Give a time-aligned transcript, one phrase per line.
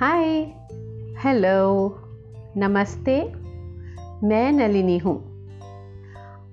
[0.00, 0.24] Hi
[1.18, 1.96] hello
[2.56, 3.32] नमस्ते
[4.26, 5.46] मैं नलिनी हूँ।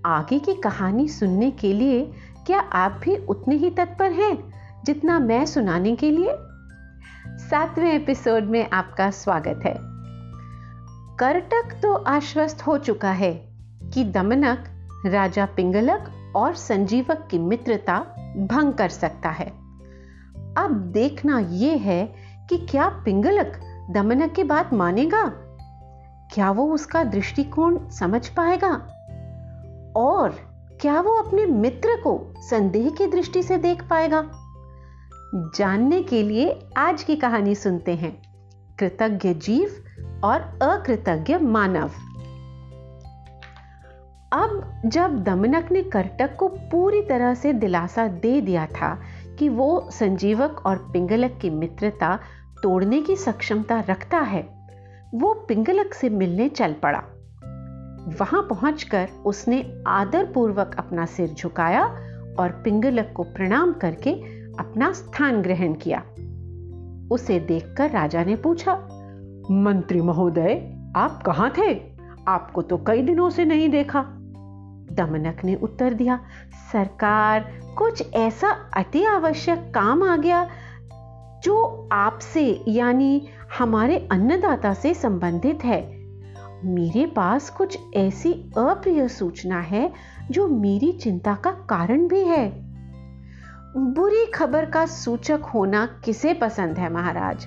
[0.05, 2.13] आगे की कहानी सुनने के लिए
[2.45, 4.53] क्या आप भी उतने ही तत्पर हैं
[4.85, 6.35] जितना मैं सुनाने के लिए?
[7.49, 9.75] सातवें एपिसोड में आपका स्वागत है।
[11.17, 13.49] कर्टक तो आश्वस्त हो चुका है
[13.93, 14.65] कि दमनक,
[15.05, 17.99] राजा पिंगलक और संजीवक की मित्रता
[18.37, 19.63] भंग कर सकता है।
[20.57, 22.22] अब देखना यह है
[22.53, 25.33] कि क्या पिंगलक दमनक की बात मानेगा?
[26.33, 28.69] क्या वो उसका दृष्टिकोण समझ पाएगा?
[29.95, 30.29] और
[30.81, 34.31] क्या वो अपने मित्र को संदेह की दृष्टि से देख पाएगा?
[35.35, 38.21] जानने के लिए आज की कहानी सुनते हैं।
[38.79, 39.83] कृतज्ञ जीव
[40.23, 41.91] और अकृतज्ञ मानव।
[44.31, 49.01] अब जब दमनक ने करटक को पूरी तरह से दिलासा दे दिया था
[49.39, 52.19] कि वो संजीवक और पिंगलक की मित्रता
[52.63, 54.41] तोड़ने की सक्षमता रखता है,
[55.15, 56.99] वो पिंगलक से मिलने चल पड़ा।
[58.21, 61.83] वहाँ पहुंचकर उसने आदरपूर्वक अपना सिर झुकाया
[62.39, 64.11] और पिंगलक को प्रणाम करके
[64.59, 65.99] अपना स्थान ग्रहण किया।
[67.11, 68.73] उसे देखकर राजा ने पूछा,
[69.51, 71.81] मंत्री महोदय, आप कहाँ थे?
[72.27, 74.05] आपको तो कई दिनों से नहीं देखा।
[74.91, 76.19] दमनक ने उत्तर दिया,
[76.73, 80.49] सरकार, कुछ ऐसा अति आवश्यक काम आ गया
[81.43, 83.27] जो आपसे, यानी
[83.59, 85.81] हमारे अन्नदाता से संबंधित है।
[86.65, 89.93] मेरे पास कुछ ऐसी अप्रिय सूचना है,
[90.31, 92.51] जो मेरी चिंता का कारण भी है।
[93.77, 97.45] बुरी खबर का सूचक होना किसे पसंद है, महाराज?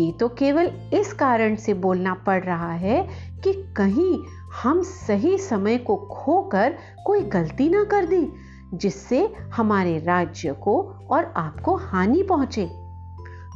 [0.00, 3.08] ये तो केवल इस कारण से बोलना पड़ रहा है
[3.44, 4.18] कि कहीं
[4.62, 6.74] हम सही समय को खोकर
[7.06, 8.32] कोई गलती ना कर दी,
[8.74, 12.87] जिससे हमारे राज्य को और आपको हानि पहुँचे।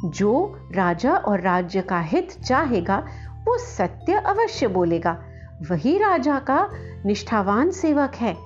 [0.04, 3.06] जो राजा और राज्य का हित चाहेगा,
[3.48, 5.22] वो सत्य अवश्य बोलेगा।
[5.70, 6.68] वही राजा का
[7.06, 8.36] निष्ठावान सेवक है।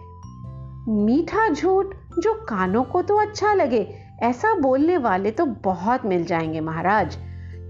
[0.88, 1.86] मीठा झूठ
[2.18, 7.18] जो कानों को तो अच्छा लगे, ऐसा बोलने वाले तो बहुत मिल जाएँगे महाराज।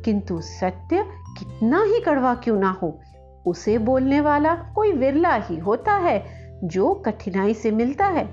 [0.05, 1.03] किंतु सत्य
[1.39, 3.01] कितना ही कड़वा क्यों ना हो,
[3.47, 8.25] उसे बोलने वाला कोई विरला ही होता है, जो कठिनाई से मिलता है।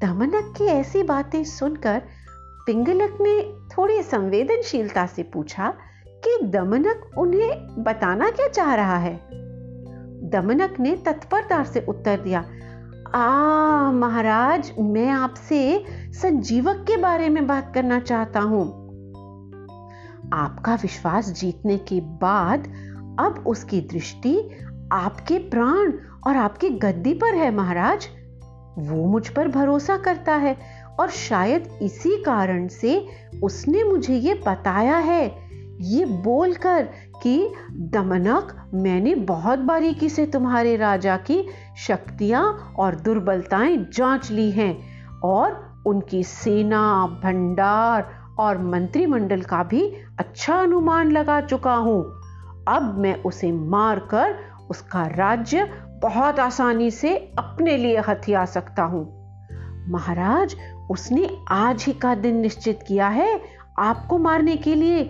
[0.00, 2.02] दमनक की ऐसी बातें सुनकर
[2.66, 3.42] पिंगलक ने
[3.76, 5.74] थोड़ी संवेदनशीलता से पूछा
[6.08, 9.20] कि दमनक उन्हें बताना क्या चाह रहा है?
[10.30, 12.44] दमनक ने तत्परता से उत्तर दिया,
[13.14, 13.28] आ,
[13.92, 18.86] महाराज, मैं आपसे संजीवक के बारे में बात करना चाहता हूँ।
[20.32, 22.60] आपका विश्वास जीतने के बाद
[23.18, 24.50] अब उसकी दृष्टि
[24.92, 25.92] आपके प्राण
[26.26, 28.08] और आपकी गद्दी पर है, महाराज।
[28.78, 30.56] वो मुझ पर भरोसा करता है
[31.00, 33.06] और शायद इसी कारण से
[33.42, 35.46] उसने मुझे ये बताया है।
[35.80, 36.88] ये बोलकर
[37.22, 41.48] कि, दमनक, मैंने बहुत बारीकी से तुम्हारे राजा की
[41.86, 44.78] शक्तियाँ और दुर्बलताएँ जाँच ली हैं
[45.20, 52.20] और उनकी सेना, भंडार और मंत्रिमंडल का भी अच्छा अनुमान लगा चुका हूँ।
[52.68, 54.36] अब मैं उसे मारकर
[54.70, 55.64] उसका राज्य
[56.02, 59.16] बहुत आसानी से अपने लिए हथिया सकता हूँ।
[59.88, 60.56] महाराज
[60.90, 63.40] उसने आज ही का दिन निश्चित किया है
[63.78, 65.02] आपको मारने के लिए।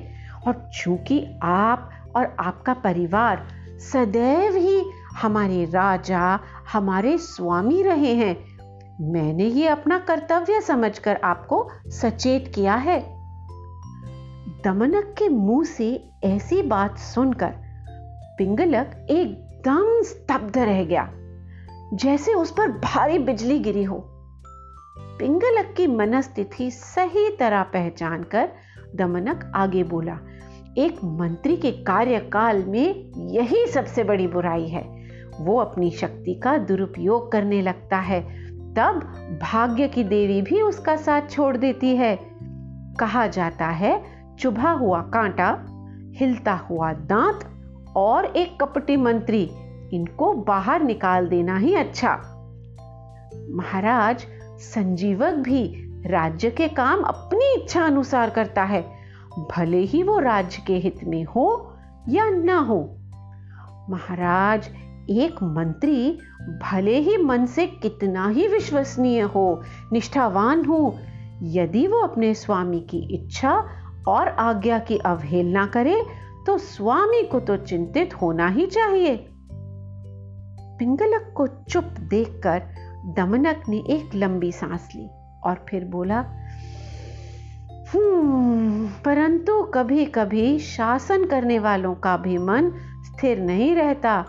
[0.46, 3.46] और चूँकि आप और आपका परिवार
[3.92, 4.82] सदैव ही
[5.16, 6.38] हमारे राजा,
[6.72, 8.36] हमारे स्वामी रहे हैं,
[9.12, 12.98] मैंने ये अपना कर्तव्य समझकर आपको सचेत किया है।
[14.64, 17.54] दमनक के मुँह से ऐसी बात सुनकर
[18.38, 21.08] पिंगलक एकदम स्तब्ध रह गया,
[21.94, 24.15] जैसे उस पर भारी बिजली गिरी हो।
[25.18, 28.48] पिंगलक की मनस्थिति सही तरह पहचान कर
[28.94, 30.18] दमनक आगे बोला,
[30.78, 35.06] एक मंत्री के कार्यकाल में यही सबसे बड़ी बुराई है।
[35.40, 39.00] वो अपनी शक्ति का दुरुपयोग करने लगता है। तब
[39.42, 42.18] भाग्य की देवी भी उसका साथ छोड़ देती है।
[43.00, 44.04] कहा जाता है,
[44.38, 45.66] चुभा हुआ कांटा,
[46.16, 47.40] हिलता हुआ दांत
[47.96, 49.50] और एक कपटी मंत्री,
[49.92, 52.32] इनको बाहर निकाल देना ही अच्छा।
[53.50, 54.26] महाराज
[54.58, 55.64] संजीवक भी
[56.06, 58.82] राज्य के काम अपनी इच्छा अनुसार करता है।
[59.56, 61.74] भले ही वो राज्य के हित में हो
[62.08, 62.96] या ना हो।
[63.90, 64.68] महाराज,
[65.10, 69.62] एक मंत्री भले ही मन से कितना ही विश्वसनीय हो,
[69.92, 70.98] निष्ठावान हो,
[71.42, 73.68] यदि वो अपने स्वामी की इच्छा
[74.08, 76.02] और आज्ञा की अवहेलना करे
[76.46, 79.16] तो स्वामी को तो चिंतित होना ही चाहिए।
[80.78, 82.62] पिंगलक को चुप देखकर
[83.08, 85.10] दमनक ने एक लंबी सांस ली
[85.44, 86.24] और फिर बोला
[87.94, 92.72] हम्म, परंतु कभी कभी शासन करने वालों का भी मन
[93.04, 94.24] स्थिर नहीं रहता।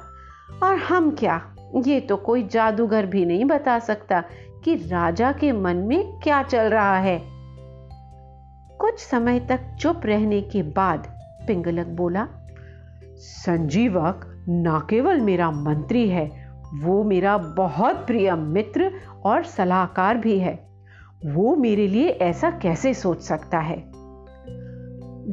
[0.63, 1.55] और हम क्या?
[1.87, 4.23] ये तो कोई जादूगर भी नहीं बता सकता
[4.63, 7.21] कि राजा के मन में क्या चल रहा है।
[8.77, 11.07] कुछ समय तक चुप रहने के बाद
[11.47, 12.27] पिंगलक बोला
[13.15, 16.46] संजीवक न केवल मेरा मंत्री है
[16.83, 18.91] वो मेरा बहुत प्रिय मित्र
[19.25, 20.69] और सलाहकार भी है।
[21.25, 23.91] वो मेरे लिए ऐसा कैसे सोच सकता है?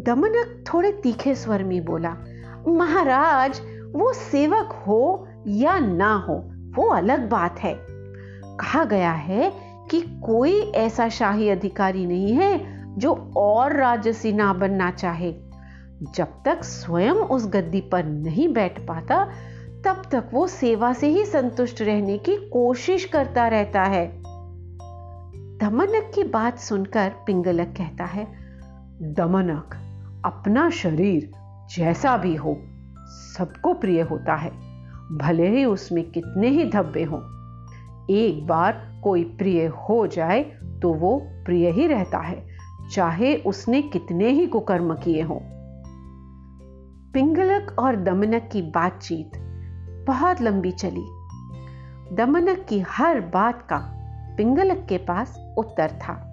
[0.05, 2.17] दमनक थोड़े तीखे स्वर में बोला,
[2.69, 3.61] महाराज,
[3.93, 7.79] वो सेवक हो या ना हो, वो अलग बात है।
[8.45, 9.53] कहा गया है
[9.91, 15.35] कि कोई ऐसा शाही अधिकारी नहीं है जो और राजसी ना बनना चाहे।
[16.15, 19.29] जब तक स्वयं उस गद्दी पर नहीं बैठ पाता
[19.87, 24.07] तब तक वो सेवा से ही संतुष्ट रहने की कोशिश करता रहता है।
[25.59, 28.25] दमनक की बात सुनकर पिंगलक कहता है,
[29.03, 29.75] दमनक,
[30.25, 31.31] अपना शरीर
[31.77, 32.57] जैसा भी हो,
[33.37, 34.51] सबको प्रिय होता है।
[35.19, 37.21] भले ही उसमें कितने ही धब्बे हों,
[38.11, 40.43] एक बार कोई प्रिय हो जाए
[40.83, 42.47] तो वो प्रिय ही रहता है,
[42.93, 45.41] चाहे उसने कितने ही कुकर्म किए हों।
[47.13, 49.41] पिंगलक और दमनक की बातचीत
[50.07, 51.05] बहुत लंबी चली।
[52.13, 53.79] दमनक की हर बात का
[54.37, 56.31] पिंगलक के पास उत्तर था।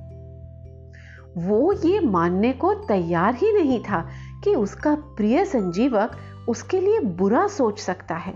[1.37, 4.09] वो ये मानने को तैयार ही नहीं था
[4.43, 6.17] कि उसका प्रिय संजीवक
[6.49, 8.33] उसके लिए बुरा सोच सकता है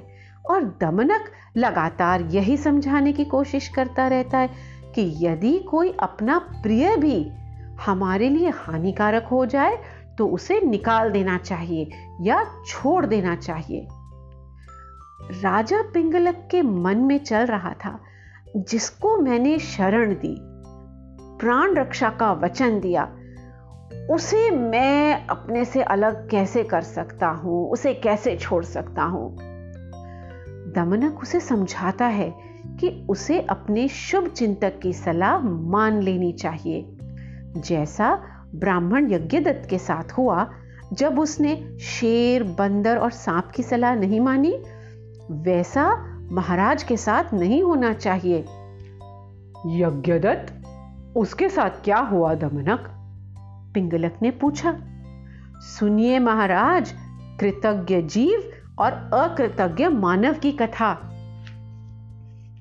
[0.49, 1.25] और दमनक
[1.57, 4.49] लगातार यही समझाने की कोशिश करता रहता है
[4.95, 7.31] कि यदि कोई अपना प्रिय भी
[7.85, 9.77] हमारे लिए हानिकारक हो जाए
[10.17, 11.91] तो उसे निकाल देना चाहिए
[12.21, 13.88] या छोड़ देना चाहिए।
[15.21, 18.00] राजा पिंगलक के मन में चल रहा था,
[18.57, 20.38] जिसको मैंने शरण दी,
[21.39, 23.17] प्राण रक्षा का वचन दिया।
[24.12, 27.69] उसे मैं अपने से अलग कैसे कर सकता हूँ?
[27.69, 29.38] उसे कैसे छोड़ सकता हूँ?
[30.73, 32.33] दमनक उसे समझाता है
[32.79, 36.97] कि उसे अपने शुभ चिंतक की सलाह मान लेनी चाहिए।
[37.57, 38.23] जैसा
[38.56, 40.51] ब्राह्मण यज्ञदत्त के साथ हुआ,
[40.94, 44.63] जब उसने शेर, बंदर और सांप की सलाह नहीं मानी
[45.31, 48.39] वैसा महाराज के साथ नहीं होना चाहिए।
[49.68, 50.62] यज्ञदत्त,
[51.18, 52.92] उसके साथ क्या हुआ दमनक?
[53.74, 54.77] पिंगलक ने पूछा।
[55.56, 56.94] सुनिए महाराज,
[57.39, 61.12] कृतज्ञ जीव और अकृतज्ञ मानव की कथा।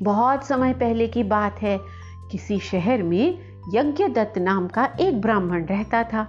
[0.03, 1.81] बहुत समय पहले की बात है,
[2.31, 3.39] किसी शहर में
[3.75, 6.29] यज्ञदत्त नाम का एक ब्राह्मण रहता था।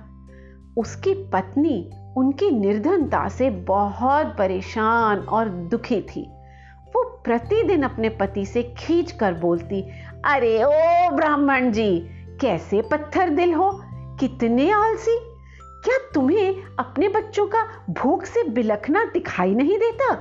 [0.77, 6.31] उसकी पत्नी उनकी निर्धनता से बहुत परेशान और दुखी थी।
[6.95, 9.91] वो प्रतिदिन अपने पति से खींच कर बोलती,
[10.25, 12.07] अरे ओ ब्राह्मण जी,
[12.41, 13.81] कैसे पत्थर दिल हो?
[14.19, 15.19] कितने आलसी।
[15.61, 20.15] क्या तुम्हें अपने बच्चों का भूख से बिलखना दिखाई नहीं देता?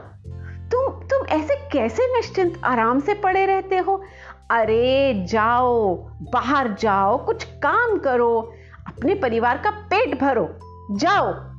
[0.73, 4.03] तुम तुम ऐसे कैसे निश्चिंत आराम से पड़े रहते हो?
[4.51, 8.53] अरे जाओ, बाहर जाओ, कुछ काम करो,
[8.87, 10.49] अपने परिवार का पेट भरो,
[10.97, 11.54] जाओ।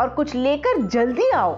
[0.00, 1.56] और कुछ लेकर जल्दी आओ।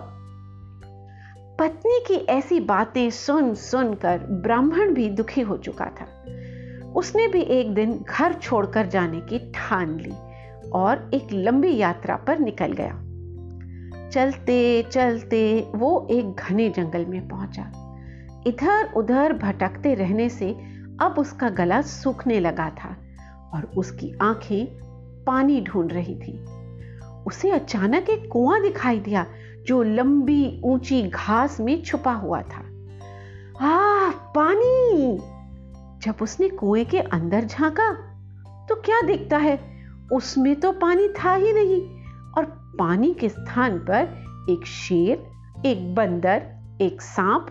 [1.59, 6.07] पत्नी की ऐसी बातें सुन, सुनकर ब्राह्मण भी दुखी हो चुका था।
[6.93, 10.15] उसने भी एक दिन घर छोड़कर जाने की ठान ली
[10.71, 13.03] और एक लंबी यात्रा पर निकल गया।
[14.09, 17.73] चलते चलते वो एक घने जंगल में पहुँचा।
[18.47, 20.51] इधर उधर भटकते रहने से
[21.01, 22.97] अब उसका गला सूखने लगा था
[23.55, 24.67] और उसकी आँखें
[25.25, 26.62] पानी ढूंढ रही थी।
[27.27, 29.27] उसे अचानक एक कुआँ दिखाई दिया,
[29.67, 32.63] जो लंबी ऊँची घास में छुपा हुआ था।
[33.67, 35.19] आ पानी!
[36.03, 37.93] जब उसने कुएँ के अंदर झांका
[38.69, 39.61] तो क्या दिखता है?
[40.13, 42.45] उसमें तो पानी था ही नहीं, और
[42.79, 44.09] पानी के स्थान पर
[44.51, 45.27] एक शेर,
[45.67, 46.43] एक बंदर,
[46.81, 47.47] एक सांप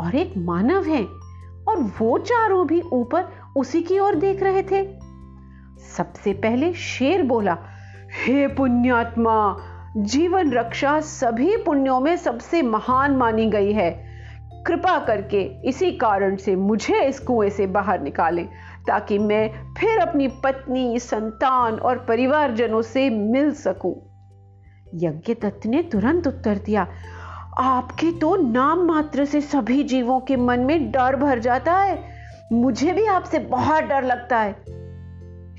[0.00, 1.04] और एक मानव है,
[1.68, 3.24] और वो चारों भी ऊपर
[3.56, 4.84] उसी की ओर देख रहे थे।
[5.96, 7.58] सबसे पहले शेर बोला
[8.16, 9.56] हे पुण्यात्मा,
[9.96, 13.90] जीवन रक्षा सभी पुण्यों में सबसे महान मानी गई है।
[14.66, 18.48] कृपा करके इसी कारण से मुझे इस कुएँ से बाहर निकालें,
[18.86, 23.94] ताकि मैं फिर अपनी पत्नी, संतान और परिवारजनों से मिल सकूँ।
[24.94, 26.86] यज्ञ दत्त ने तुरंत उत्तर दिया,
[27.58, 32.04] आपके तो नाम मात्र से सभी जीवों के मन में डर भर जाता है।
[32.52, 34.85] मुझे भी आपसे बहुत डर लगता है।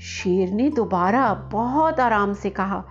[0.00, 2.84] शेर ने दोबारा बहुत आराम से कहा,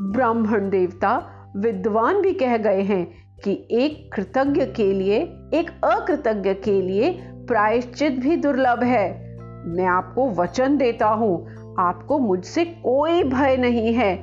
[0.00, 1.22] ब्राह्मण देवता
[1.56, 3.12] विद्वान भी कह गए हैं
[3.44, 5.18] कि एक कृतज्ञ के लिए,
[5.54, 11.46] एक अकृतज्ञ के लिए प्रायश्चित भी दुर्लभ है। मैं आपको वचन देता हूँ,
[11.78, 14.14] आपको मुझसे कोई भय नहीं है।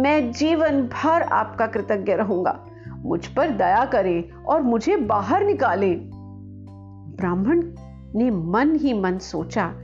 [0.00, 2.64] मैं जीवन भर आपका कृतज्ञ रहूँगा।
[2.98, 6.10] मुझ पर दया करें और मुझे बाहर निकालें।
[7.18, 7.62] ब्राह्मण
[8.14, 9.74] ने मन ही मन सोचा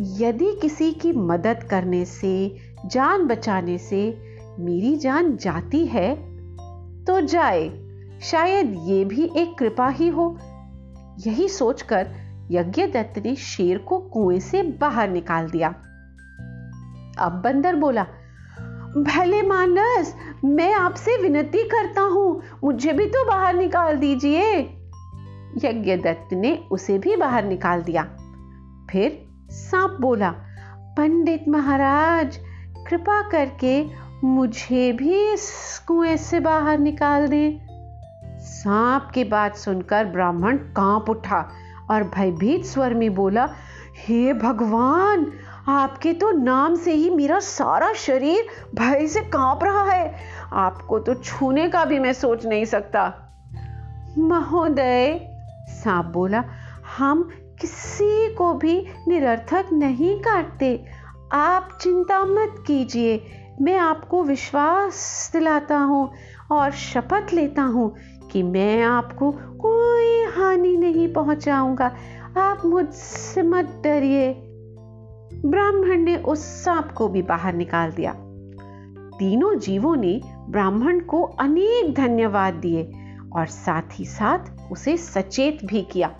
[0.00, 4.18] यदि किसी की मदद करने से, जान बचाने से
[4.58, 6.14] मेरी जान जाती है
[7.04, 7.86] तो जाए।
[8.22, 10.38] शायद ये भी एक कृपा ही हो।
[11.26, 12.08] यही सोचकर
[12.50, 15.68] यज्ञदत्त ने शेर को कुएँ से बाहर निकाल दिया।
[17.18, 18.02] अब बंदर बोला,
[18.96, 24.58] भले मानस, मैं आपसे विनती करता हूँ, मुझे भी तो बाहर निकाल दीजिए।
[25.64, 28.02] यज्ञदत्त ने उसे भी बाहर निकाल दिया।
[28.90, 30.30] फिर सांप बोला,
[30.96, 32.36] पंडित महाराज,
[32.88, 33.86] कृपा करके
[34.24, 37.66] मुझे भी इस कुएँ से बाहर निकाल दें।
[38.40, 41.50] सांप की बात सुनकर ब्राह्मण काँप उठा
[41.90, 43.48] और भयभीत स्वर में बोला,
[44.06, 45.32] हे भगवान,
[45.68, 50.16] आपके तो नाम से ही मेरा सारा शरीर भय से काँप रहा है।
[50.52, 53.14] आपको तो छूने का भी मैं सोच नहीं सकता।
[54.18, 55.20] महोदय,
[55.68, 56.44] सांप बोला,
[56.98, 60.84] हम किसी को भी निरर्थक नहीं काटते।
[61.32, 63.26] आप चिंता मत कीजिए।
[63.60, 66.12] मैं आपको विश्वास दिलाता हूँ
[66.50, 67.94] और शपथ लेता हूँ
[68.32, 71.96] कि मैं आपको कोई हानि नहीं पहुंचाऊँगा।
[72.36, 74.32] आप मुझसे मत डरिए।
[75.44, 78.12] ब्राह्मण ने उस सांप को भी बाहर निकाल दिया।
[79.18, 82.92] तीनों जीवों ने ब्राह्मण को अनेक धन्यवाद दिए
[83.36, 86.14] और साथ ही साथ उसे सचेत भी किया।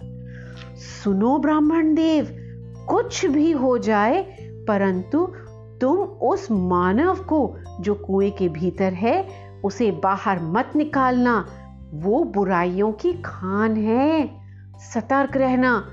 [0.76, 2.28] सुनो, ब्राह्मण देव,
[2.88, 5.32] कुछ भी हो जाए, परंतु
[5.80, 9.28] तुम उस मानव को, जो कुएँ के भीतर है,
[9.64, 11.46] उसे बाहर मत निकालना।
[11.94, 14.30] वो बुराइयों की खान है।
[14.78, 15.88] सतर्क रहना।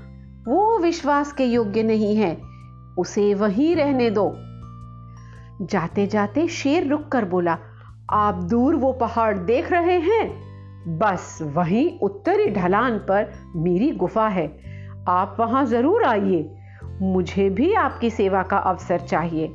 [0.48, 2.40] वो विश्वास के योग्य नहीं है।
[2.98, 4.32] उसे वहीं रहने दो।
[5.66, 7.58] जाते जाते शेर रुक कर बोला,
[8.10, 10.44] आप दूर वो पहाड़ देख रहे हैं?
[10.98, 14.73] बस वहीं उत्तरी ढलान पर मेरी गुफा है।
[15.08, 16.56] आप वहाँ ज़रूर आइए।
[17.02, 19.54] मुझे भी आपकी सेवा का अवसर चाहिए।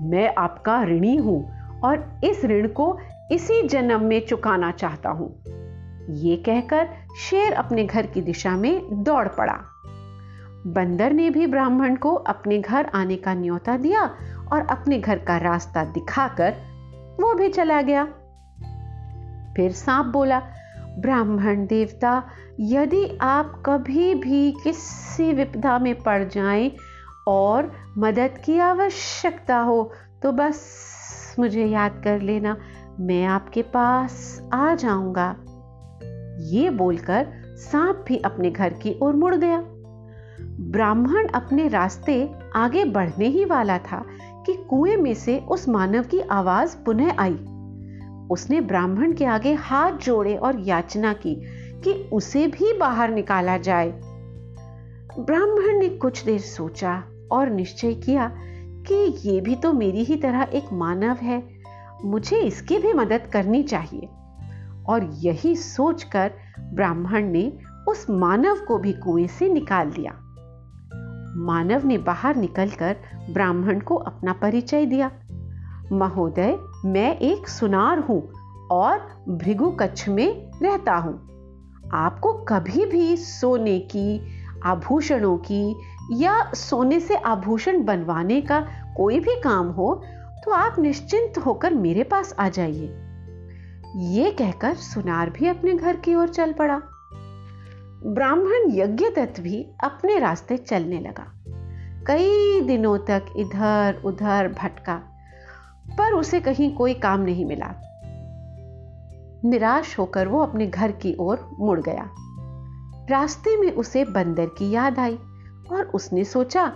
[0.00, 1.52] मैं आपका ऋणी हूँ
[1.84, 2.98] और इस ऋण को
[3.30, 5.42] इसी जन्म में चुकाना चाहता हूँ।
[6.10, 6.88] ये कहकर
[7.20, 9.58] शेर अपने घर की दिशा में दौड़ पड़ा।
[10.66, 14.10] बंदर ने भी ब्राह्मण को अपने घर आने का न्योता दिया
[14.52, 16.54] और अपने घर का रास्ता दिखाकर
[17.20, 18.04] वो भी चला गया।
[19.56, 20.42] फिर सांप बोला,
[20.98, 22.22] ब्राह्मण देवता
[22.60, 26.70] यदि आप कभी भी किसी विपदा में पड़ जाएँ
[27.28, 32.56] और मदद की आवश्यकता हो तो बस मुझे याद कर लेना,
[33.00, 35.36] मैं आपके पास आ जाऊँगा।
[36.46, 39.62] ये बोलकर सांप भी अपने घर की ओर मुड़ गया।
[40.70, 44.04] ब्राह्मण अपने रास्ते आगे बढ़ने ही वाला था
[44.46, 47.38] कि कुएँ में से उस मानव की आवाज़ पुनः आई।
[48.30, 51.42] उसने ब्राह्मण के आगे हाथ जोड़े और याचना की।
[51.84, 53.90] कि उसे भी बाहर निकाला जाए।
[55.18, 58.32] ब्राह्मण ने कुछ देर सोचा और निश्चय किया
[58.88, 61.48] कि ये भी तो मेरी ही तरह एक मानव है,
[62.04, 64.08] मुझे इसकी भी मदद करनी चाहिए।
[64.88, 66.30] और यही सोचकर
[66.60, 70.12] ब्राह्मण ने उस मानव को भी कुएँ से निकाल दिया।
[71.36, 72.96] मानव ने बाहर निकलकर
[73.30, 75.10] ब्राह्मण को अपना परिचय दिया।
[75.92, 78.32] महोदय, मैं एक सुनार हूँ
[78.70, 81.35] और भृगु कच्छ में रहता हूँ।
[81.94, 84.20] आपको कभी भी सोने की,
[84.64, 85.76] आभूषणों की
[86.12, 88.60] या सोने से आभूषण बनवाने का
[88.96, 89.94] कोई भी काम हो
[90.44, 92.86] तो आप निश्चिंत होकर मेरे पास आ जाइए।
[93.96, 96.80] ये कहकर सुनार भी अपने घर की ओर चल पड़ा।
[98.06, 101.32] ब्राह्मण यज्ञदत्त भी अपने रास्ते चलने लगा।
[102.06, 104.94] कई दिनों तक इधर उधर भटका,
[105.98, 107.74] पर उसे कहीं कोई काम नहीं मिला।
[109.46, 112.10] निराश होकर वो अपने घर की ओर मुड़ गया।
[113.10, 115.18] रास्ते में उसे बंदर की याद आई
[115.72, 116.72] और उसने सोचा,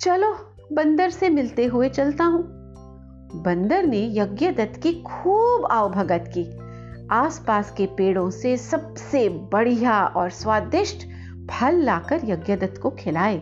[0.00, 0.36] चलो,
[0.72, 2.60] बंदर से मिलते हुए चलता हूँ।
[3.34, 6.70] बंदर ने यज्ञदत्त की खूब आवभगत की।
[7.10, 11.06] आसपास के पेड़ों से सबसे बढ़िया और स्वादिष्ट
[11.50, 13.38] फल लाकर यज्ञदत्त को खिलाए।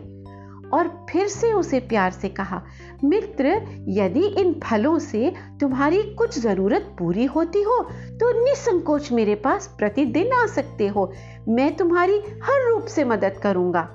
[0.73, 2.61] और फिर से उसे प्यार से कहा,
[3.03, 3.47] मित्र,
[3.89, 7.77] यदि इन फलों से तुम्हारी कुछ ज़रूरत पूरी होती हो
[8.19, 11.11] तो निसंकोच मेरे पास प्रतिदिन आ सकते हो।
[11.49, 13.87] मैं तुम्हारी हर रूप से मदद करूँगा।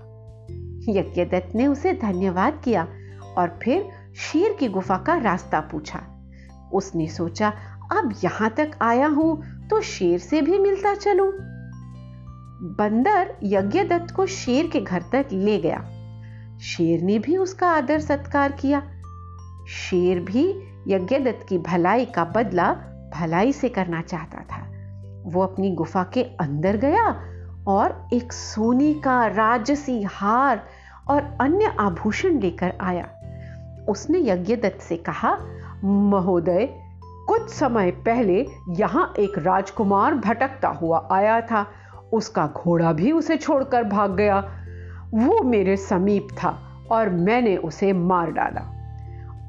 [0.88, 2.87] यज्ञदत्त ने उसे धन्यवाद किया
[3.37, 6.02] और फिर शेर की गुफा का रास्ता पूछा।
[6.73, 7.52] उसने सोचा,
[7.93, 11.31] अब यहाँ तक आया हूँ तो शेर से भी मिलता चलूँ।
[12.76, 15.78] बंदर यज्ञदत्त को शेर के घर तक ले गया।
[16.64, 18.83] शेर ने भी उसका आदर सत्कार किया।
[19.68, 22.73] शेर भी यज्ञदत्त की भलाई का बदला
[23.14, 24.66] भलाई से करना चाहता था।
[25.25, 27.21] वो अपनी गुफा के अंदर गया
[27.66, 30.66] और एक सोने का राजसी हार
[31.09, 33.09] और अन्य आभूषण लेकर आया।
[33.88, 35.38] उसने यज्ञदत्त से कहा,
[35.85, 36.68] महोदय,
[37.04, 41.66] कुछ समय पहले यहाँ एक राजकुमार भटकता हुआ आया था।
[42.12, 44.61] उसका घोड़ा भी उसे छोड़कर भाग गया।
[45.14, 46.50] वो मेरे समीप था
[46.90, 48.71] और मैंने उसे मार डाला।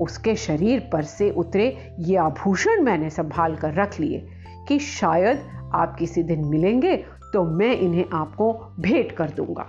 [0.01, 4.27] उसके शरीर पर से उतरे ये आभूषण मैंने संभाल कर रख लिए
[4.67, 6.95] कि शायद आप किसी दिन मिलेंगे
[7.33, 9.65] तो मैं इन्हें आपको भेंट कर दूँगा।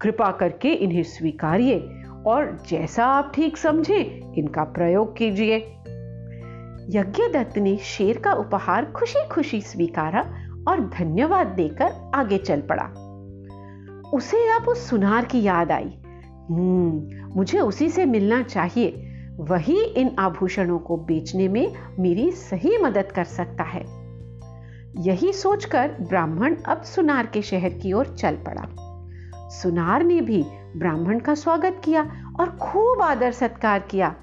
[0.00, 1.78] कृपा करके इन्हें स्वीकारिए
[2.26, 5.56] और जैसा आप ठीक समझें, इनका प्रयोग कीजिए।
[6.90, 10.20] यज्ञदत्त ने शेर का उपहार खुशी खुशी स्वीकारा
[10.68, 12.92] और धन्यवाद देकर आगे चल पड़ा।
[14.14, 15.98] उसे अब उस सुनार की याद आई।
[16.50, 23.12] हम्म मुझे उसी से मिलना चाहिए। वही इन आभूषणों को बेचने में मेरी सही मदद
[23.12, 23.84] कर सकता है।
[24.98, 28.62] यही सोचकर ब्राह्मण अब सुनार के शहर की ओर चल पड़ा।
[29.48, 30.44] सुनार ने भी
[30.76, 34.16] ब्राह्मण का स्वागत किया और खूब आदर सत्कार किया।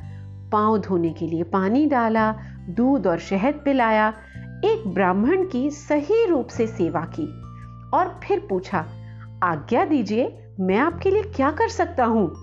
[0.52, 2.36] पाँव धोने के लिए पानी डाला,
[2.70, 4.14] दूध और शहद पिलाया।
[4.66, 7.28] एक ब्राह्मण की सही रूप से सेवा की
[7.98, 8.86] और फिर पूछा
[9.44, 12.36] आज्ञा दीजिए, मैं आपके लिए क्या कर सकता हूँ?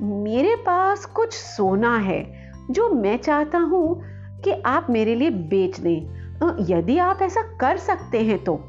[0.00, 4.02] मेरे पास कुछ सोना है, जो मैं चाहता हूँ
[4.40, 6.22] कि आप मेरे लिए बेच दें।
[6.60, 8.64] यदि आप ऐसा कर सकते हैं तो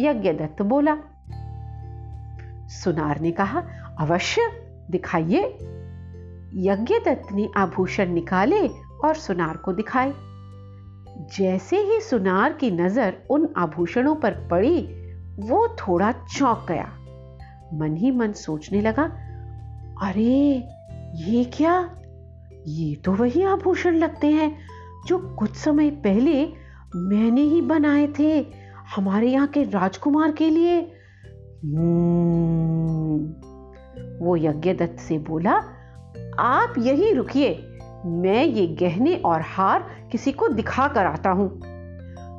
[0.00, 0.96] यज्ञदत्त बोला।
[2.68, 3.62] सुनार ने कहा,
[4.00, 4.40] अवश्य,
[4.90, 5.58] दिखाइए।
[6.54, 8.68] यज्ञदत्त ने आभूषण निकाले
[9.04, 10.12] और सुनार को दिखाए।
[11.38, 14.97] जैसे ही सुनार की नज़र उन आभूषणों पर पड़ी
[15.38, 16.88] वो थोड़ा चौंक गया।
[17.74, 19.02] मन ही मन सोचने लगा
[20.02, 20.64] अरे
[21.14, 21.90] ये क्या?
[22.66, 24.56] ये तो वही आभूषण लगते हैं
[25.06, 26.52] जो कुछ समय पहले
[26.96, 28.40] मैंने ही बनाए थे
[28.96, 30.80] हमारे यहाँ के राजकुमार के लिए।
[31.64, 33.24] हम्म,
[34.26, 35.52] वो यज्ञदत्त से बोला
[36.38, 37.50] आप यही रुकिए
[38.06, 41.60] मैं ये गहने और हार किसी को दिखा कर आता हूँ।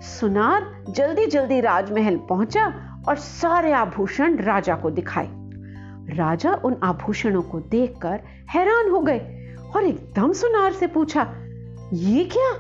[0.02, 5.28] सुनार जल्दी जल्दी राजमहल पहुँचा और सारे आभूषण राजा को दिखाए।
[6.18, 9.20] राजा उन आभूषणों को देखकर हैरान हो गए
[9.76, 11.22] और एकदम सुनार से पूछा,
[11.94, 12.52] ये क्या?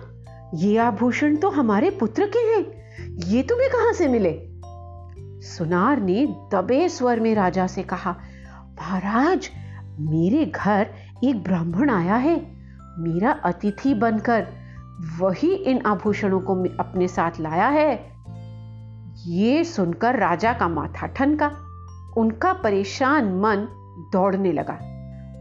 [0.55, 2.79] ये आभूषण तो हमारे पुत्र के हैं।
[3.17, 4.37] ये तुम्हें कहाँ से मिले?
[5.47, 8.15] सुनार ने दबे स्वर में राजा से कहा,
[8.81, 9.49] महाराज,
[9.99, 10.87] मेरे घर
[11.23, 12.35] एक ब्राह्मण आया है।
[12.97, 14.47] मेरा अतिथि बनकर
[15.19, 18.18] वही इन आभूषणों को अपने साथ लाया है।
[19.27, 21.51] ये सुनकर राजा का माथा ठनका।
[22.17, 23.67] उनका परेशान मन
[24.13, 24.73] दौड़ने लगा।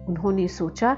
[0.08, 0.94] उन्होंने सोचा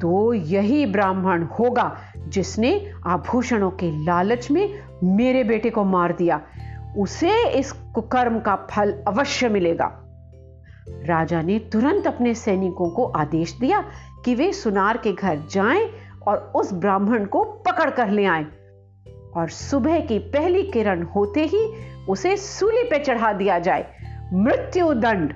[0.00, 1.96] तो यही ब्राह्मण होगा
[2.28, 6.42] जिसने आभूषणों के लालच में मेरे बेटे को मार दिया।
[6.96, 10.04] उसे इस कुकर्म का फल अवश्य मिलेगा।
[10.88, 13.84] राजा ने तुरंत अपने सैनिकों को आदेश दिया
[14.24, 15.90] कि वे सुनार के घर जाएँ
[16.26, 18.46] और उस ब्राह्मण को पकड़ कर ले आए।
[19.36, 21.72] और सुबह की पहली किरण होते ही
[22.08, 23.96] उसे सूली पे चढ़ा दिया जाए।
[24.32, 25.34] मृत्यु दंड।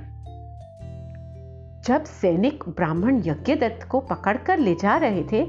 [1.85, 5.43] जब सैनिक ब्राह्मण यज्ञदत्त को पकड़कर ले जा रहे थे,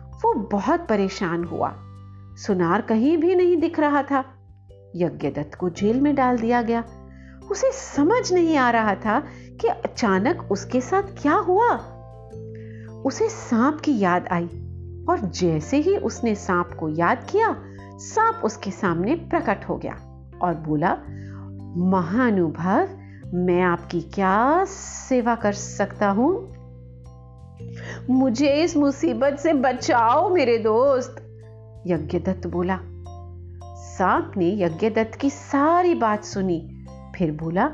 [0.00, 1.76] वो बहुत परेशान हुआ।
[2.36, 4.24] सुनार कहीं भी नहीं दिख रहा था।
[4.96, 6.84] यज्ञदत्त को जेल में डाल दिया गया।
[7.50, 9.20] उसे समझ नहीं आ रहा था
[9.60, 11.68] कि अचानक उसके साथ क्या हुआ।
[13.04, 14.46] उसे सांप की याद आई
[15.08, 17.56] और जैसे ही उसने सांप को याद किया,
[17.98, 20.09] सांप उसके सामने प्रकट हो गया।
[20.42, 20.96] और बोला,
[21.76, 22.88] महानुभव,
[23.34, 26.60] मैं आपकी क्या सेवा कर सकता हूँ?
[28.10, 31.16] मुझे इस मुसीबत से बचाओ मेरे दोस्त।
[31.86, 32.78] यज्ञदत्त बोला।
[33.76, 36.84] सांप ने यज्ञदत्त की सारी बात सुनी,
[37.16, 37.70] फिर बोला,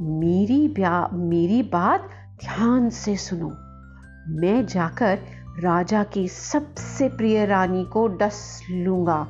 [0.00, 0.74] मेरी
[1.12, 2.00] मेरी बात
[2.44, 3.48] ध्यान से सुनो।
[4.28, 5.18] मैं जाकर
[5.60, 9.26] राजा की सबसे प्रिय रानी को डस लूँगा।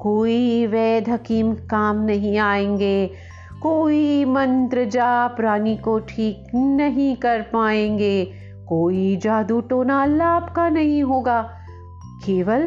[0.00, 3.10] कोई वैध हकीम काम नहीं आएँगे,
[3.62, 8.24] कोई मंत्र जाप रानी को ठीक नहीं कर पाएँगे,
[8.68, 11.42] कोई जादू टोना लाभ का नहीं होगा।
[12.26, 12.66] केवल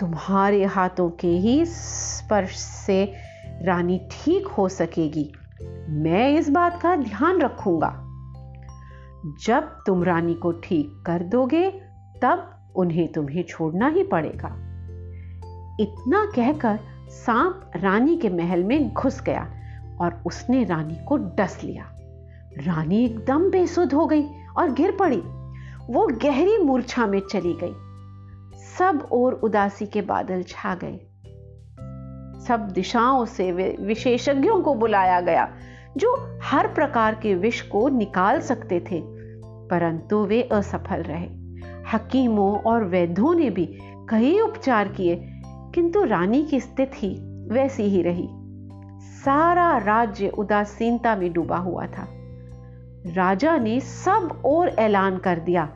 [0.00, 3.12] तुम्हारे हाथों के ही स्पर्श से
[3.62, 5.32] रानी ठीक हो सकेगी।
[5.88, 8.00] मैं इस बात का ध्यान रखूँगा।
[9.46, 11.70] जब तुम रानी को ठीक कर दोगे,
[12.22, 14.63] तब उन्हें तुम्हें छोड़ना ही पड़ेगा।
[15.80, 19.50] इतना कहकर सांप रानी के महल में घुस गया
[20.00, 21.90] और उसने रानी को डस लिया।
[22.58, 24.24] रानी एकदम बेसुध हो गई
[24.56, 25.22] और गिर पड़ी।
[25.90, 27.74] वो गहरी मूर्छा में चली गई।
[28.78, 30.96] सब और उदासी के बादल छा गए।
[32.46, 35.56] सब दिशाओं से विशेषज्ञों को बुलाया गया,
[35.96, 39.02] जो हर प्रकार के विष को निकाल सकते थे,
[39.68, 41.26] परंतु वे असफल रहे।
[41.92, 45.30] हकीमों और वैद्यों ने भी कई उपचार किए
[45.74, 48.28] किंतु रानी की स्थिति वैसी ही रही।
[49.02, 52.08] सारा राज्य उदासीनता में डूबा हुआ था।
[53.06, 55.68] राजा ने सब और ऐलान कर दिया।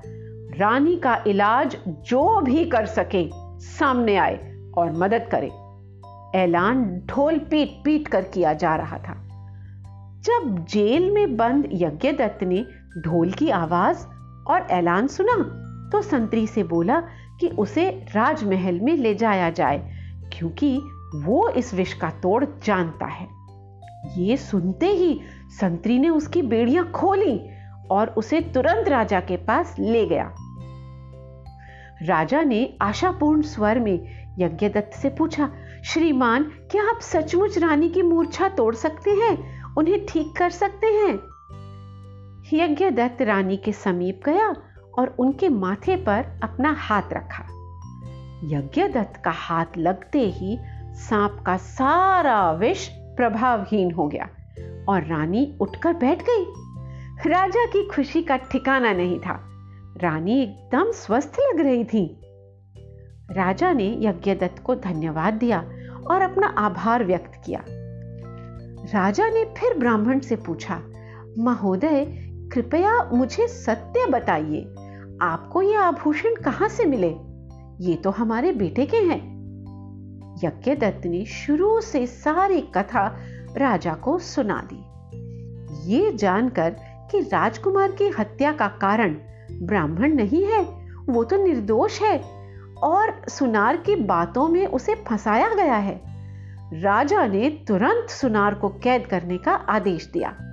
[0.59, 3.31] रानी का इलाज जो भी कर सके
[3.61, 5.51] सामने आए और मदद करे।
[6.39, 9.29] ऐलान ढोल पीट पीट कर किया जा रहा था।
[10.21, 12.67] जब जेल में बंद यज्ञदत्त ने
[12.99, 14.07] ढोल की आवाज़
[14.47, 17.03] और ऐलान सुना तो संतरी से बोला
[17.41, 19.93] कि उसे राजमहल में ले जाया जाए,
[20.33, 20.81] क्योंकि
[21.15, 23.29] वो इस विष का तोड़ जानता है।
[24.19, 25.21] ये सुनते ही
[25.61, 27.49] संतरी ने उसकी बेड़ियाँ खोली
[27.91, 30.35] और उसे तुरंत राजा के पास ले गया।
[32.03, 35.51] राजा ने आशापूर्ण स्वर में यज्ञदत्त से पूछा,
[35.85, 39.65] श्रीमान, क्या आप सचमुच रानी की मूर्छा तोड़ सकते हैं?
[39.75, 41.19] उन्हें ठीक कर सकते हैं?
[42.53, 44.55] यज्ञदत्त रानी के समीप गया
[44.99, 47.45] और उनके माथे पर अपना हाथ रखा।
[48.45, 50.59] यज्ञदत्त का हाथ लगते ही
[50.95, 54.29] सांप का सारा विष प्रभावहीन हो गया
[54.89, 56.45] और रानी उठकर बैठ गई।
[57.31, 59.45] राजा की खुशी का ठिकाना नहीं था।
[60.03, 62.21] रानी एकदम स्वस्थ लग रही थी।
[63.31, 65.59] राजा ने यज्ञदत्त को धन्यवाद दिया
[66.11, 67.65] और अपना आभार व्यक्त किया।
[68.95, 70.83] राजा ने फिर ब्राह्मण से पूछा,
[71.39, 74.75] महोदय, कृपया मुझे सत्य बताइए
[75.23, 77.17] आपको ये आभूषण कहाँ से मिले?
[77.85, 79.39] ये तो हमारे बेटे के हैं।
[80.45, 83.17] यज्ञदत्त ने शुरू से सारी कथा
[83.57, 84.85] राजा को सुना दी।
[85.93, 86.77] ये जानकर
[87.11, 89.17] कि राजकुमार की हत्या का कारण
[89.53, 90.63] ब्राह्मण नहीं है,
[91.09, 92.19] वो तो निर्दोष है
[92.83, 96.01] और सुनार की बातों में उसे फंसाया गया है।
[96.83, 100.48] राजा ने तुरंत सुनार को कैद करने का आदेश दिया।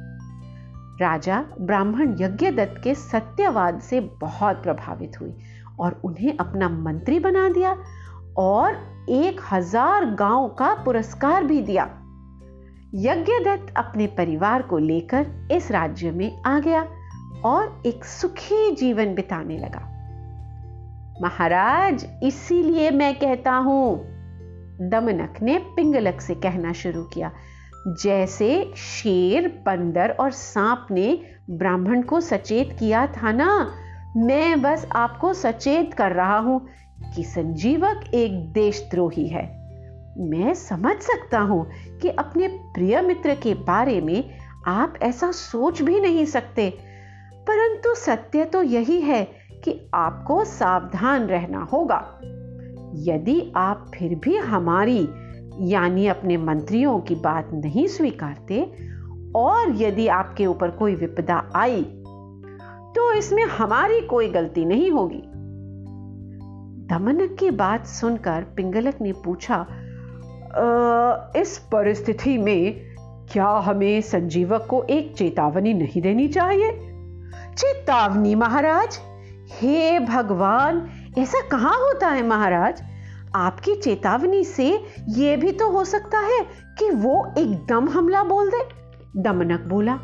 [1.02, 5.34] राजा ब्राह्मण यज्ञदत्त के सत्यवाद से बहुत प्रभावित हुई
[5.80, 7.76] और उन्हें अपना मंत्री बना दिया
[8.38, 8.76] और
[9.10, 11.84] एक हज़ार गाँव का पुरस्कार भी दिया।
[12.96, 16.86] यज्ञदत्त अपने परिवार को लेकर इस राज्य में आ गया
[17.46, 19.82] और एक सुखी जीवन बिताने लगा।
[21.22, 23.96] महाराज, इसीलिए मैं कहता हूँ,
[24.90, 27.32] दमनक ने पिंगलक से कहना शुरू किया
[27.88, 31.20] जैसे शेर, बंदर और सांप ने
[31.50, 33.72] ब्राह्मण को सचेत किया था ना?
[34.18, 36.68] मैं बस आपको सचेत कर रहा हूँ
[37.16, 39.66] कि संजीवक एक देशद्रोही है।
[40.18, 41.72] मैं समझ सकता हूँ
[42.02, 44.30] कि अपने प्रिय मित्र के बारे में
[44.68, 46.70] आप ऐसा सोच भी नहीं सकते।
[47.34, 49.28] परंतु सत्य तो यही है
[49.64, 52.20] कि आपको सावधान रहना होगा।
[52.96, 55.10] यदि आप फिर भी हमारी
[55.62, 58.62] यानी अपने मंत्रियों की बात नहीं स्वीकारते,
[59.36, 61.84] और यदि आपके ऊपर कोई विपदा आई
[62.96, 65.22] तो इसमें हमारी कोई गलती नहीं होगी।
[66.90, 69.66] दमनक की बात सुनकर पिंगलक ने पूछा
[71.36, 72.96] इस परिस्थिति में
[73.32, 76.72] क्या हमें संजीवक को एक चेतावनी नहीं देनी चाहिए?
[77.58, 79.00] चेतावनी, महाराज?
[79.52, 80.88] हे भगवान,
[81.18, 82.82] ऐसा कहाँ होता है, महाराज?
[83.36, 84.68] आपकी चेतावनी से
[85.10, 86.40] यह भी तो हो सकता है
[86.80, 88.64] कि वो एकदम हमला बोल दे,
[89.22, 89.98] दमनक बोला।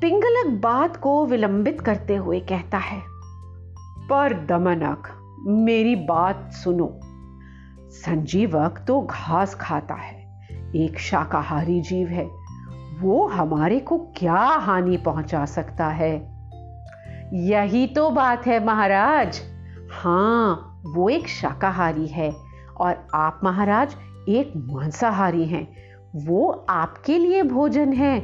[0.00, 3.00] पिंगलक बात को विलंबित करते हुए कहता है,
[4.08, 5.08] पर दमनक,
[5.46, 7.00] मेरी बात सुनो।
[7.94, 12.28] संजीवक तो घास खाता है, एक शाकाहारी जीव है,
[13.00, 16.14] वो हमारे को क्या हानि पहुँचा सकता है?
[17.34, 19.40] यही तो बात है महाराज।
[19.92, 22.30] हाँ वो एक शाकाहारी है
[22.76, 23.96] और आप महाराज
[24.28, 25.66] एक मांसाहारी हैं।
[26.26, 28.18] वो आपके लिए भोजन है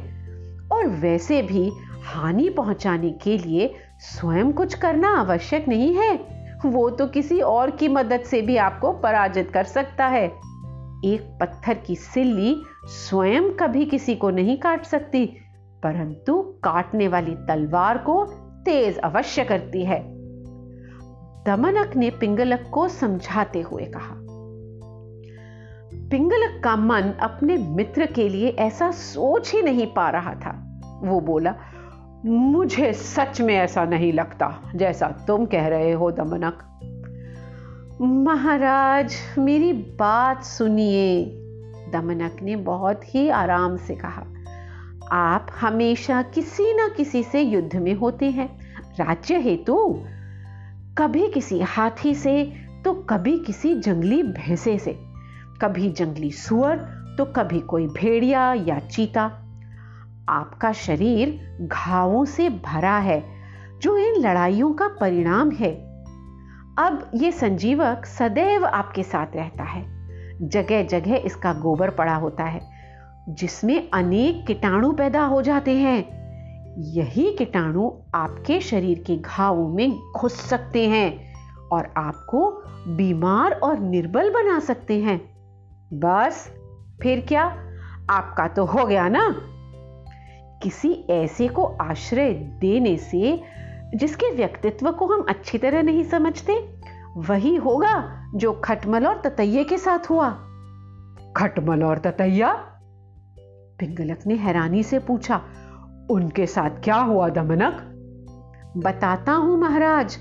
[0.71, 1.71] और वैसे भी
[2.03, 6.13] हानि पहुँचाने के लिए स्वयं कुछ करना आवश्यक नहीं है।
[6.65, 10.25] वो तो किसी और की मदद से भी आपको पराजित कर सकता है।
[11.05, 15.25] एक पत्थर की सिल्ली स्वयं कभी किसी को नहीं काट सकती,
[15.83, 18.23] परंतु काटने वाली तलवार को
[18.65, 20.20] तेज अवश्य करती है।
[21.45, 24.15] दमनक ने पिंगलक को समझाते हुए कहा,
[26.09, 31.19] पिंगलक का मन अपने मित्र के लिए ऐसा सोच ही नहीं पा रहा था। वो
[31.21, 31.55] बोला,
[32.25, 36.67] मुझे सच में ऐसा नहीं लगता जैसा तुम कह रहे हो, दमनक।
[38.01, 41.25] महाराज, मेरी बात सुनिए।
[41.93, 44.25] दमनक ने बहुत ही आराम से कहा,
[45.11, 48.49] आप हमेशा किसी न किसी से युद्ध में होते हैं।
[48.99, 50.03] राज्य हेतु
[50.97, 52.53] कभी किसी हाथी से
[52.85, 54.99] तो कभी किसी जंगली भैंसे से।
[55.61, 56.77] कभी जंगली सुअर
[57.17, 59.21] तो कभी कोई भेड़िया या चीता।
[60.29, 63.23] आपका शरीर घावों से भरा है,
[63.81, 65.71] जो इन लड़ाइयों का परिणाम है।
[66.79, 69.85] अब ये संजीवक सदैव आपके साथ रहता है।
[70.49, 72.61] जगह जगह इसका गोबर पड़ा होता है,
[73.29, 76.20] जिसमें अनेक कीटाणु पैदा हो जाते हैं।
[76.77, 81.33] यही कीटाणु आपके शरीर के घावों में घुस सकते हैं
[81.71, 85.17] और आपको बीमार और निर्बल बना सकते हैं।
[85.93, 86.53] बस,
[87.01, 87.43] फिर क्या?
[88.09, 89.35] आपका तो हो गया ना?
[90.63, 93.43] किसी ऐसे को आश्रय देने से
[93.95, 96.81] जिसके व्यक्तित्व को हम अच्छी तरह नहीं समझते,
[97.17, 100.29] वही होगा जो खटमल और ततैये के साथ हुआ।
[101.37, 102.53] खटमल और ततैया?
[103.79, 105.41] पिंगलक ने हैरानी से पूछा
[106.09, 107.87] उनके साथ क्या हुआ दमनक?
[108.77, 110.17] बताता हूँ महाराज।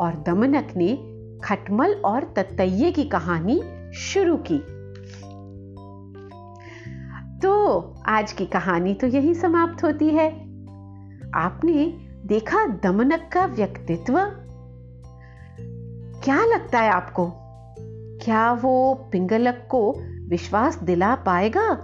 [0.00, 1.12] और दमनक ने
[1.44, 4.58] खटमल और ततैये की कहानी शुरू की।
[7.42, 10.30] तो आज की कहानी तो यही समाप्त होती है।
[11.34, 14.18] आपने देखा दमनक का व्यक्तित्व?
[16.24, 17.32] क्या लगता है आपको?
[18.24, 19.96] क्या वो पिंगलक को
[20.28, 21.74] विश्वास दिला पाएगा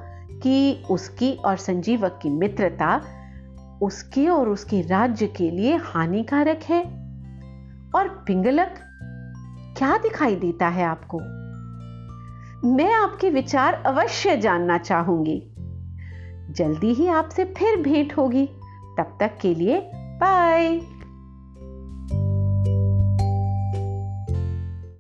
[0.43, 3.01] कि उसकी और संजीवक की मित्रता
[3.83, 6.83] उसके और उसके राज्य के लिए हानिकारक है।
[7.95, 8.75] और पिंगलक,
[9.79, 11.19] क्या दिखाई देता है आपको?
[12.69, 15.43] मैं आपके विचार अवश्य जानना चाहूँगी।
[16.51, 18.47] जल्दी ही आपसे फिर भेंट होगी।
[18.99, 20.81] तब तक के लिए बाय